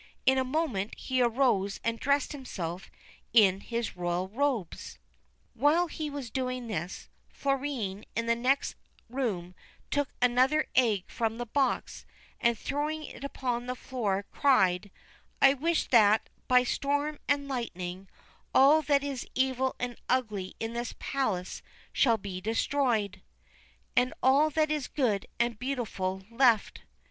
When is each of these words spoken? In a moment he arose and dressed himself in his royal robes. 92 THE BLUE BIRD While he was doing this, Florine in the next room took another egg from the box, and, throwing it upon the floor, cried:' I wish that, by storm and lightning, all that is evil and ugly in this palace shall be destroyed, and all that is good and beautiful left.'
In 0.25 0.39
a 0.39 0.43
moment 0.43 0.95
he 0.97 1.21
arose 1.21 1.79
and 1.83 1.99
dressed 1.99 2.31
himself 2.31 2.89
in 3.33 3.59
his 3.59 3.95
royal 3.95 4.29
robes. 4.29 4.97
92 5.53 5.53
THE 5.53 5.59
BLUE 5.59 5.61
BIRD 5.61 5.63
While 5.75 5.87
he 5.89 6.09
was 6.09 6.29
doing 6.31 6.65
this, 6.67 7.07
Florine 7.29 8.05
in 8.15 8.25
the 8.25 8.35
next 8.35 8.73
room 9.09 9.53
took 9.91 10.09
another 10.19 10.65
egg 10.73 11.03
from 11.07 11.37
the 11.37 11.45
box, 11.45 12.03
and, 12.39 12.57
throwing 12.57 13.03
it 13.03 13.23
upon 13.23 13.67
the 13.67 13.75
floor, 13.75 14.25
cried:' 14.31 14.89
I 15.39 15.53
wish 15.53 15.85
that, 15.89 16.29
by 16.47 16.63
storm 16.63 17.19
and 17.27 17.47
lightning, 17.47 18.09
all 18.55 18.81
that 18.81 19.03
is 19.03 19.27
evil 19.35 19.75
and 19.79 19.97
ugly 20.09 20.55
in 20.59 20.73
this 20.73 20.95
palace 20.97 21.61
shall 21.93 22.17
be 22.17 22.41
destroyed, 22.41 23.21
and 23.95 24.15
all 24.23 24.49
that 24.49 24.71
is 24.71 24.87
good 24.87 25.27
and 25.39 25.59
beautiful 25.59 26.23
left.' 26.31 26.81